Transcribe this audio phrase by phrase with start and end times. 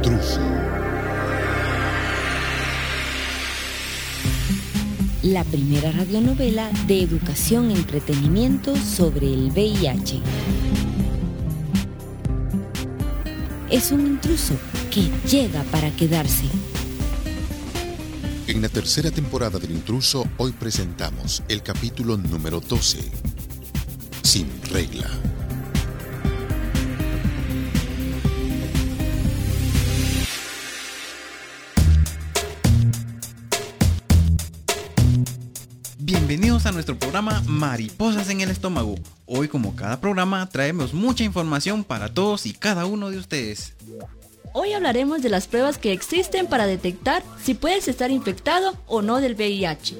[0.00, 0.40] intruso.
[5.22, 10.20] La primera radionovela de educación y entretenimiento sobre el VIH.
[13.70, 14.54] Es un intruso
[14.90, 16.46] que llega para quedarse.
[18.46, 22.98] En la tercera temporada del intruso, hoy presentamos el capítulo número 12.
[24.22, 25.08] Sin regla.
[36.60, 38.96] Bienvenidos a nuestro programa Mariposas en el Estómago.
[39.24, 43.72] Hoy como cada programa traemos mucha información para todos y cada uno de ustedes.
[44.52, 49.22] Hoy hablaremos de las pruebas que existen para detectar si puedes estar infectado o no
[49.22, 49.96] del VIH.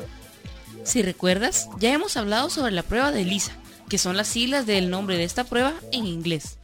[0.84, 3.52] Si recuerdas, ya hemos hablado sobre la prueba de Lisa,
[3.88, 6.58] que son las siglas del nombre de esta prueba en inglés.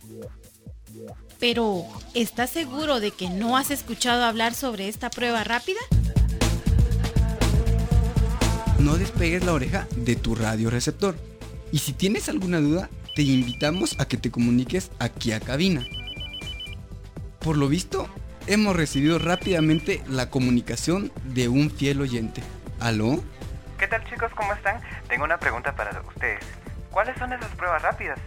[1.41, 5.81] Pero, ¿estás seguro de que no has escuchado hablar sobre esta prueba rápida?
[8.79, 11.17] No despegues la oreja de tu radioreceptor.
[11.73, 15.87] Y si tienes alguna duda, te invitamos a que te comuniques aquí a cabina
[17.47, 18.09] por lo visto,
[18.49, 22.43] hemos recibido rápidamente la comunicación de un fiel oyente.
[22.81, 23.23] ¿Aló?
[23.79, 24.33] ¿Qué tal chicos?
[24.35, 24.81] ¿Cómo están?
[25.09, 26.41] Tengo una pregunta para ustedes.
[26.91, 28.19] ¿Cuáles son esas pruebas rápidas?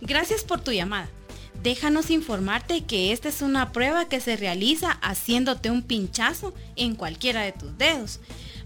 [0.00, 1.06] Gracias por tu llamada.
[1.62, 7.42] Déjanos informarte que esta es una prueba que se realiza haciéndote un pinchazo en cualquiera
[7.42, 8.18] de tus dedos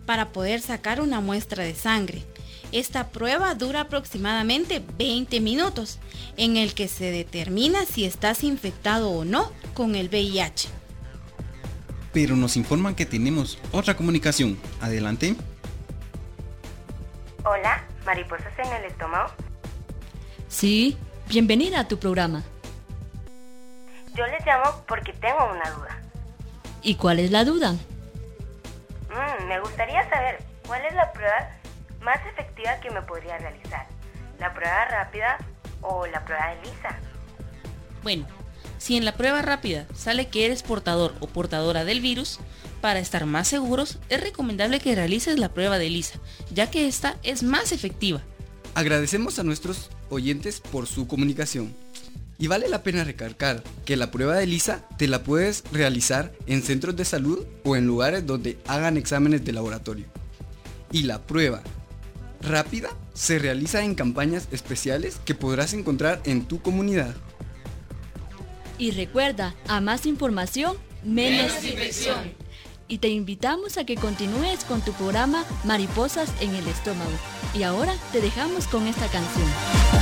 [0.09, 2.25] para poder sacar una muestra de sangre.
[2.73, 5.99] Esta prueba dura aproximadamente 20 minutos,
[6.39, 10.71] en el que se determina si estás infectado o no con el VIH.
[12.15, 14.59] Pero nos informan que tenemos otra comunicación.
[14.81, 15.37] Adelante.
[17.45, 19.31] Hola, mariposas en el estómago.
[20.49, 20.97] Sí,
[21.29, 22.45] bienvenida a tu programa.
[24.15, 26.03] Yo les llamo porque tengo una duda.
[26.83, 27.77] ¿Y cuál es la duda?
[29.09, 31.51] Mm, me gustaría saber cuál es la prueba
[32.03, 33.87] más efectiva que me podría realizar?
[34.39, 35.39] ¿La prueba rápida
[35.81, 36.97] o la prueba de lisa?
[38.03, 38.27] Bueno,
[38.79, 42.39] si en la prueba rápida sale que eres portador o portadora del virus,
[42.81, 46.19] para estar más seguros es recomendable que realices la prueba de lisa,
[46.53, 48.23] ya que esta es más efectiva.
[48.75, 51.75] Agradecemos a nuestros oyentes por su comunicación.
[52.39, 56.63] Y vale la pena recalcar que la prueba de lisa te la puedes realizar en
[56.63, 60.07] centros de salud o en lugares donde hagan exámenes de laboratorio.
[60.93, 61.63] Y la prueba
[62.41, 67.17] rápida se realiza en campañas especiales que podrás encontrar en tu comunidad.
[68.79, 72.33] Y recuerda, a más información, menos infección.
[72.87, 77.11] Y te invitamos a que continúes con tu programa Mariposas en el Estómago.
[77.53, 79.98] Y ahora te dejamos con esta canción.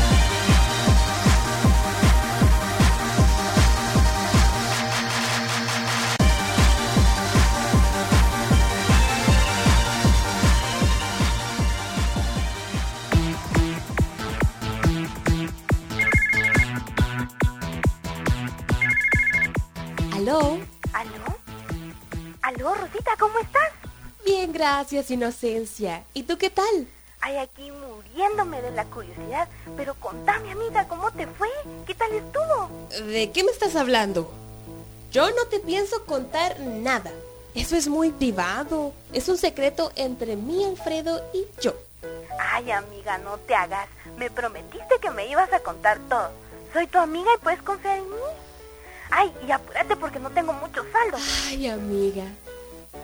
[24.66, 26.02] Gracias, Inocencia.
[26.12, 26.88] ¿Y tú qué tal?
[27.20, 29.48] Ay, aquí muriéndome de la curiosidad.
[29.76, 31.48] Pero contame, amiga, ¿cómo te fue?
[31.86, 32.68] ¿Qué tal estuvo?
[33.06, 34.28] ¿De qué me estás hablando?
[35.12, 37.12] Yo no te pienso contar nada.
[37.54, 38.92] Eso es muy privado.
[39.12, 41.72] Es un secreto entre mí, Alfredo y yo.
[42.36, 43.88] Ay, amiga, no te hagas.
[44.18, 46.30] Me prometiste que me ibas a contar todo.
[46.72, 48.16] Soy tu amiga y puedes confiar en mí.
[49.10, 51.18] Ay, y apúrate porque no tengo mucho saldo.
[51.46, 52.24] Ay, amiga,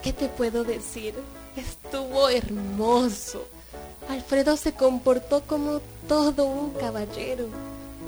[0.03, 1.15] ¿qué te puedo decir?
[1.55, 3.45] Estuvo hermoso.
[4.09, 7.47] Alfredo se comportó como todo un caballero.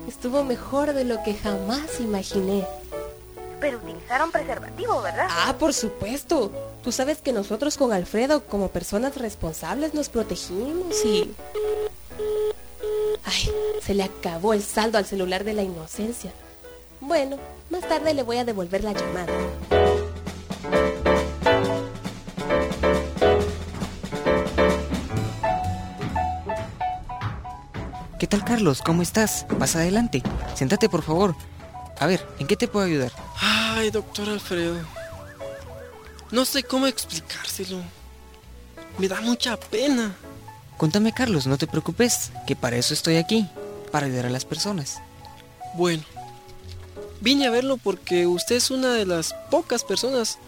[0.08, 2.68] Estuvo mejor de lo que jamás imaginé.
[3.60, 5.28] Pero utilizaron preservativo, ¿verdad?
[5.30, 6.52] Ah, por supuesto.
[6.84, 11.34] Tú sabes que nosotros con Alfredo, como personas responsables, nos protegimos y...
[13.24, 13.52] Ay,
[13.82, 16.32] se le acabó el saldo al celular de la inocencia.
[17.02, 17.38] Bueno,
[17.70, 19.34] más tarde le voy a devolver la llamada.
[28.26, 28.82] ¿Qué tal Carlos?
[28.82, 29.46] ¿Cómo estás?
[29.60, 30.24] Pasa adelante.
[30.56, 31.36] Siéntate por favor.
[32.00, 33.12] A ver, ¿en qué te puedo ayudar?
[33.40, 34.80] Ay, doctor Alfredo.
[36.32, 37.84] No sé cómo explicárselo.
[38.98, 40.16] Me da mucha pena.
[40.78, 43.48] Cuéntame Carlos, no te preocupes, que para eso estoy aquí,
[43.92, 45.04] para ayudar a las personas.
[45.76, 46.02] Bueno,
[47.22, 50.40] vine a verlo porque usted es una de las pocas personas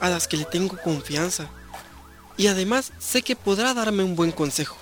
[0.00, 1.50] a las que le tengo confianza.
[2.38, 4.78] Y además sé que podrá darme un buen consejo.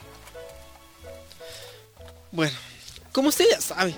[2.34, 2.56] Bueno,
[3.12, 3.94] como usted ya sabe,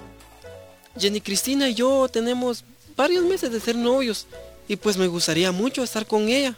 [0.99, 4.27] Jenny Cristina y yo tenemos varios meses de ser novios
[4.69, 6.55] Y pues me gustaría mucho estar con ella.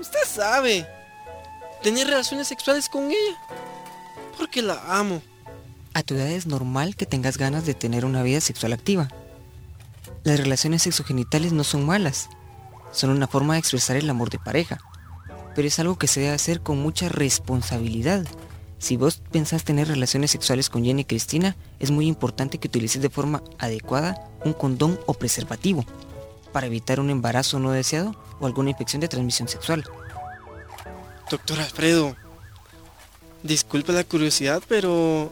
[0.00, 0.84] Usted sabe,
[1.82, 3.38] tener relaciones sexuales con ella.
[4.36, 5.22] Porque la amo.
[5.94, 9.08] A tu edad es normal que tengas ganas de tener una vida sexual activa.
[10.24, 12.30] Las relaciones sexogenitales no son malas,
[12.90, 14.78] son una forma de expresar el amor de pareja,
[15.54, 18.26] pero es algo que se debe hacer con mucha responsabilidad.
[18.80, 23.10] Si vos pensás tener relaciones sexuales con Jenny Cristina, es muy importante que utilices de
[23.10, 25.84] forma adecuada un condón o preservativo
[26.50, 29.84] para evitar un embarazo no deseado o alguna infección de transmisión sexual.
[31.30, 32.16] Doctor Alfredo,
[33.42, 35.30] disculpe la curiosidad, pero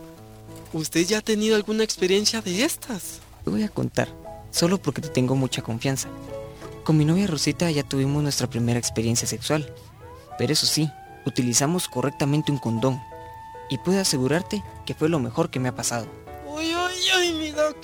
[0.75, 3.21] ¿usted ya ha tenido alguna experiencia de estas?
[3.45, 4.09] Te voy a contar,
[4.51, 6.11] solo porque te tengo mucha confianza.
[6.85, 9.75] Con mi novia Rosita ya tuvimos nuestra primera experiencia sexual,
[10.37, 10.91] pero eso sí,
[11.25, 13.01] utilizamos correctamente un condón
[13.69, 16.07] y puedo asegurarte que fue lo mejor que me ha pasado.
[16.47, 17.77] Uy, uy, uy, mi doc.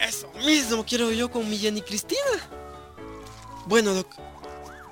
[0.00, 2.20] Eso mismo quiero yo con mi Jenny Cristina.
[3.66, 4.08] Bueno, doc,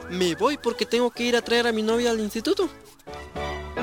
[0.09, 2.69] me voy porque tengo que ir a traer a mi novia al instituto.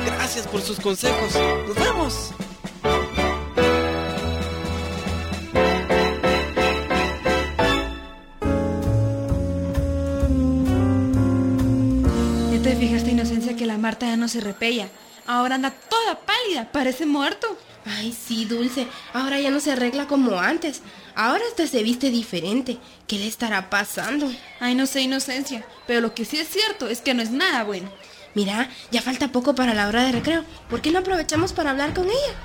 [0.05, 1.33] Gracias por sus consejos.
[1.67, 2.31] Nos vemos.
[12.53, 14.89] ¿Ya te fijaste, Inocencia, que la Marta ya no se repella?
[15.25, 17.57] Ahora anda toda pálida, parece muerto.
[17.85, 18.87] Ay, sí, Dulce.
[19.13, 20.81] Ahora ya no se arregla como antes.
[21.15, 22.77] Ahora hasta se viste diferente.
[23.07, 24.29] ¿Qué le estará pasando?
[24.59, 25.65] Ay, no sé, Inocencia.
[25.87, 27.89] Pero lo que sí es cierto es que no es nada bueno.
[28.35, 30.43] Mira, ya falta poco para la hora de recreo.
[30.69, 32.35] ¿Por qué no aprovechamos para hablar con ella?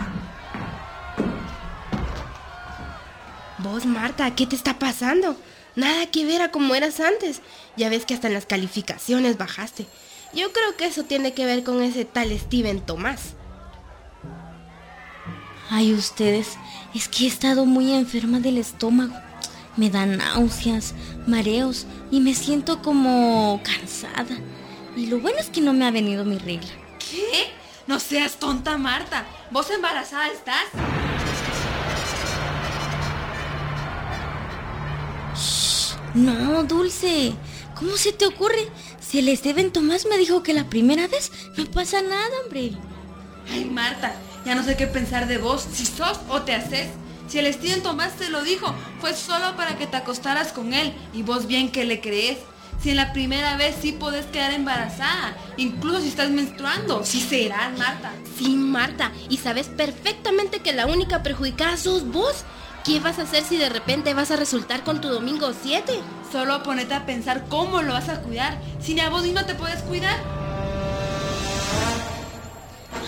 [3.58, 5.36] Vos, Marta, ¿qué te está pasando?
[5.74, 7.40] Nada que ver a como eras antes.
[7.76, 9.86] Ya ves que hasta en las calificaciones bajaste.
[10.32, 13.34] Yo creo que eso tiene que ver con ese tal Steven Tomás.
[15.74, 16.58] Ay, ustedes,
[16.94, 19.14] es que he estado muy enferma del estómago.
[19.78, 20.92] Me dan náuseas,
[21.26, 24.36] mareos y me siento como cansada.
[24.94, 26.68] Y lo bueno es que no me ha venido mi regla.
[26.98, 27.54] ¿Qué?
[27.86, 29.24] No seas tonta, Marta.
[29.50, 30.66] ¿Vos embarazada estás?
[36.12, 37.32] No, Dulce.
[37.74, 38.68] ¿Cómo se te ocurre?
[39.00, 42.72] Si el Steven Tomás me dijo que la primera vez no pasa nada, hombre.
[43.50, 46.88] Ay, Marta, ya no sé qué pensar de vos, si sos o te haces.
[47.28, 50.92] Si el Steven Tomás te lo dijo, fue solo para que te acostaras con él
[51.14, 52.38] y vos bien que le crees.
[52.82, 57.78] Si en la primera vez sí podés quedar embarazada, incluso si estás menstruando, sí serás,
[57.78, 58.12] Marta.
[58.36, 62.44] Sí, Marta, y sabes perfectamente que la única perjudicada sos vos.
[62.84, 65.92] ¿Qué vas a hacer si de repente vas a resultar con tu domingo 7?
[66.32, 68.60] Solo ponete a pensar cómo lo vas a cuidar.
[68.80, 70.41] Si ni a vos ni no te puedes cuidar.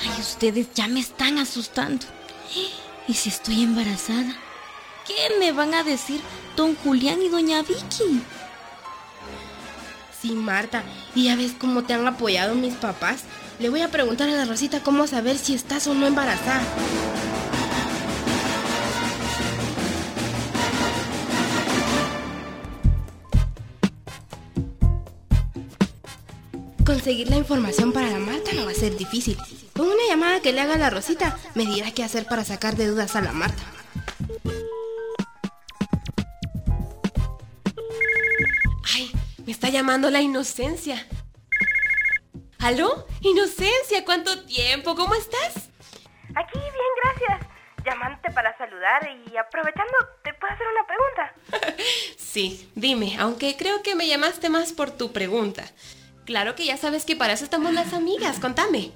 [0.03, 2.07] Ay, ustedes ya me están asustando.
[3.07, 4.35] ¿Y si estoy embarazada?
[5.07, 6.21] ¿Qué me van a decir
[6.57, 8.23] don Julián y doña Vicky?
[10.21, 10.83] Sí, Marta,
[11.15, 13.25] y ya ves cómo te han apoyado mis papás.
[13.59, 16.63] Le voy a preguntar a la Rosita cómo saber si estás o no embarazada.
[26.87, 29.37] Conseguir la información para la Marta no va a ser difícil.
[29.85, 32.75] Con una llamada que le haga a la Rosita, me dirá qué hacer para sacar
[32.75, 33.63] de dudas a la Marta.
[38.95, 39.13] Ay,
[39.45, 41.07] me está llamando la inocencia.
[42.61, 43.07] ¿Aló?
[43.21, 44.95] Inocencia, ¿cuánto tiempo?
[44.97, 45.69] ¿Cómo estás?
[46.35, 47.47] Aquí bien, gracias.
[47.85, 49.93] Llamándote para saludar y aprovechando,
[50.23, 51.77] ¿te puedo hacer una pregunta?
[52.17, 55.65] Sí, dime, aunque creo que me llamaste más por tu pregunta.
[56.25, 58.93] Claro que ya sabes que para eso estamos las amigas, contame.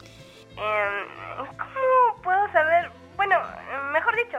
[0.58, 2.90] Em, ¿Cómo puedo saber?
[3.16, 3.40] Bueno,
[3.92, 4.38] mejor dicho,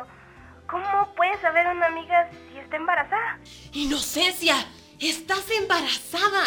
[0.68, 3.40] ¿cómo puede saber una amiga si está embarazada?
[3.74, 4.56] ¡Inocencia!
[5.00, 6.44] ¡Estás embarazada!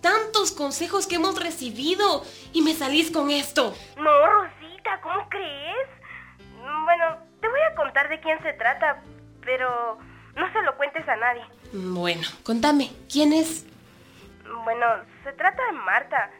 [0.00, 3.74] Tantos consejos que hemos recibido y me salís con esto.
[3.96, 5.88] No, Rosita, ¿cómo crees?
[6.84, 9.02] Bueno, te voy a contar de quién se trata,
[9.44, 9.98] pero
[10.36, 11.44] no se lo cuentes a nadie.
[11.72, 13.66] Bueno, contame, ¿quién es?
[14.64, 14.86] Bueno,
[15.24, 16.30] se trata de Marta.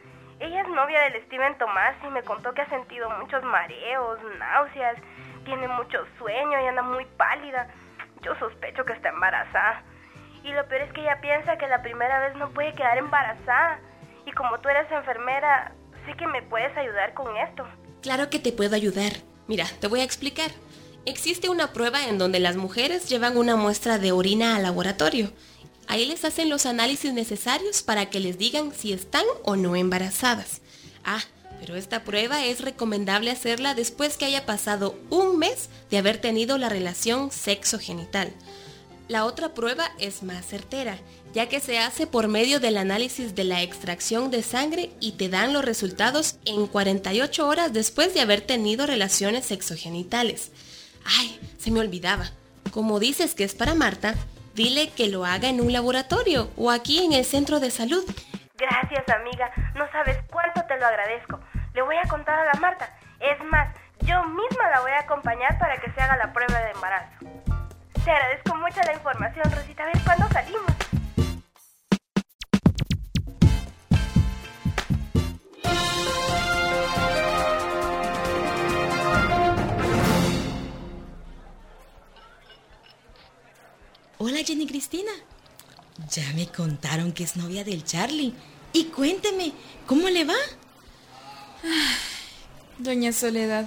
[0.41, 4.97] Ella es novia del Steven Tomás y me contó que ha sentido muchos mareos, náuseas,
[5.45, 7.67] tiene mucho sueño y anda muy pálida.
[8.23, 9.83] Yo sospecho que está embarazada.
[10.43, 13.79] Y lo peor es que ella piensa que la primera vez no puede quedar embarazada.
[14.25, 15.73] Y como tú eres enfermera,
[16.07, 17.63] sé que me puedes ayudar con esto.
[18.01, 19.11] Claro que te puedo ayudar.
[19.47, 20.49] Mira, te voy a explicar.
[21.05, 25.29] Existe una prueba en donde las mujeres llevan una muestra de orina al laboratorio.
[25.87, 30.61] Ahí les hacen los análisis necesarios para que les digan si están o no embarazadas.
[31.03, 31.23] Ah,
[31.59, 36.57] pero esta prueba es recomendable hacerla después que haya pasado un mes de haber tenido
[36.57, 38.33] la relación sexo-genital.
[39.07, 40.97] La otra prueba es más certera,
[41.33, 45.29] ya que se hace por medio del análisis de la extracción de sangre y te
[45.29, 50.51] dan los resultados en 48 horas después de haber tenido relaciones sexogenitales.
[51.03, 52.31] Ay, se me olvidaba.
[52.71, 54.15] Como dices que es para Marta,
[54.53, 58.03] dile que lo haga en un laboratorio o aquí en el centro de salud.
[58.57, 59.51] Gracias, amiga.
[59.75, 61.39] No sabes cuánto te lo agradezco.
[61.73, 62.89] Le voy a contar a la Marta.
[63.19, 66.71] Es más, yo misma la voy a acompañar para que se haga la prueba de
[66.71, 67.25] embarazo.
[68.03, 69.83] Te agradezco mucho la información, Rosita.
[69.83, 71.00] A ver cuándo salimos.
[84.51, 85.11] Jenny Cristina.
[86.13, 88.33] Ya me contaron que es novia del Charlie.
[88.73, 89.53] Y cuénteme,
[89.87, 90.35] ¿cómo le va?
[92.77, 93.65] Doña Soledad,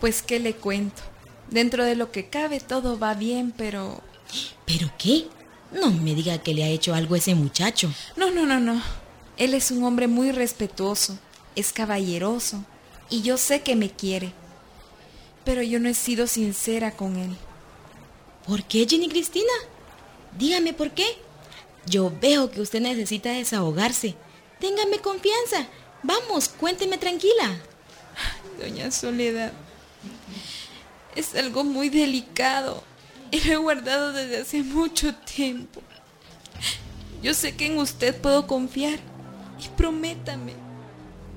[0.00, 1.02] pues qué le cuento.
[1.50, 4.00] Dentro de lo que cabe todo va bien, pero...
[4.64, 5.26] ¿Pero qué?
[5.72, 7.92] No me diga que le ha hecho algo ese muchacho.
[8.14, 8.80] No, no, no, no.
[9.38, 11.18] Él es un hombre muy respetuoso,
[11.56, 12.64] es caballeroso,
[13.08, 14.32] y yo sé que me quiere.
[15.44, 17.36] Pero yo no he sido sincera con él.
[18.46, 19.52] ¿Por qué, Jenny Cristina?
[20.38, 21.06] Dígame por qué.
[21.86, 24.14] Yo veo que usted necesita desahogarse.
[24.58, 25.66] Téngame confianza.
[26.02, 27.58] Vamos, cuénteme tranquila.
[28.60, 29.52] Doña Soledad,
[31.16, 32.82] es algo muy delicado
[33.30, 35.80] y lo he guardado desde hace mucho tiempo.
[37.22, 38.98] Yo sé que en usted puedo confiar
[39.62, 40.54] y prométame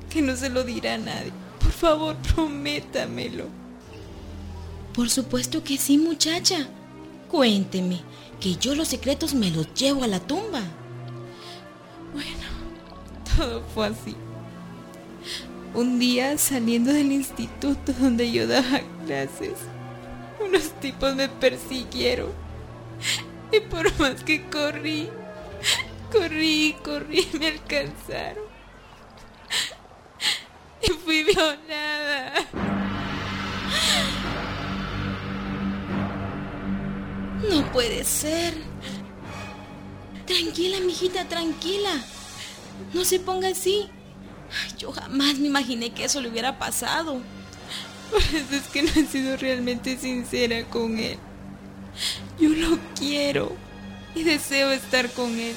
[0.10, 1.32] que no se lo dirá a nadie.
[1.60, 3.48] Por favor, prométamelo.
[4.94, 6.68] Por supuesto que sí, muchacha.
[7.34, 8.00] Cuénteme,
[8.40, 10.62] que yo los secretos me los llevo a la tumba.
[12.13, 12.46] Bueno,
[13.36, 14.16] todo fue así.
[15.74, 19.54] Un día saliendo del instituto donde yo daba clases,
[20.40, 22.30] unos tipos me persiguieron.
[23.52, 25.10] Y por más que corrí,
[26.12, 28.44] corrí, corrí, me alcanzaron.
[30.84, 31.93] Y fui violada.
[37.53, 38.55] No puede ser.
[40.25, 42.03] Tranquila, mijita, tranquila.
[42.93, 43.89] No se ponga así.
[44.79, 47.22] Yo jamás me imaginé que eso le hubiera pasado.
[48.10, 51.19] Por eso es que no he sido realmente sincera con él.
[52.39, 53.55] Yo lo quiero
[54.15, 55.55] y deseo estar con él.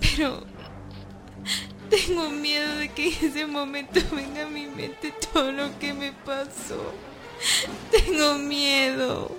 [0.00, 0.44] Pero
[1.90, 6.12] tengo miedo de que en ese momento venga a mi mente todo lo que me
[6.12, 6.94] pasó.
[7.90, 9.38] Tengo miedo.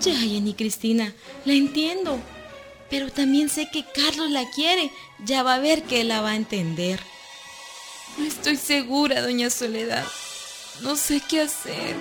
[0.00, 2.20] Ya, Jenny Cristina, la entiendo.
[2.90, 4.90] Pero también sé que Carlos la quiere.
[5.24, 7.00] Ya va a ver que la va a entender.
[8.16, 10.06] No estoy segura, doña Soledad.
[10.82, 11.96] No sé qué hacer.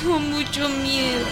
[0.00, 1.26] Tengo mucho miedo.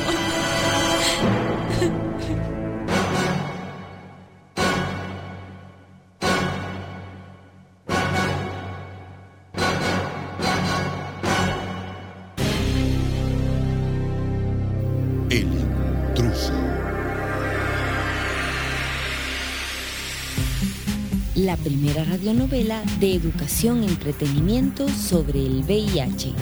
[21.49, 26.35] La primera radionovela de educación y entretenimiento sobre el VIH.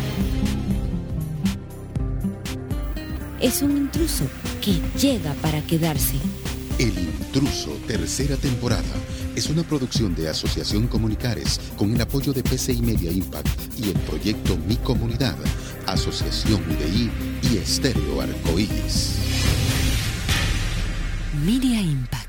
[3.41, 4.25] Es un intruso
[4.61, 6.17] que llega para quedarse.
[6.81, 8.83] El intruso, tercera temporada.
[9.37, 13.99] Es una producción de Asociación Comunicares con el apoyo de PCI Media Impact y el
[14.01, 15.37] proyecto Mi Comunidad,
[15.87, 17.13] Asociación UDI
[17.53, 19.19] y Estéreo Arcoíris.
[21.45, 22.26] Media Impact.